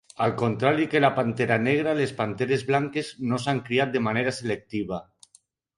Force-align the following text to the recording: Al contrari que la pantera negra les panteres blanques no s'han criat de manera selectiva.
Al 0.27 0.31
contrari 0.37 0.87
que 0.93 1.01
la 1.03 1.11
pantera 1.19 1.57
negra 1.67 1.93
les 1.99 2.15
panteres 2.23 2.67
blanques 2.71 3.13
no 3.31 3.43
s'han 3.45 3.65
criat 3.69 3.95
de 3.99 4.07
manera 4.09 4.37
selectiva. 4.43 5.07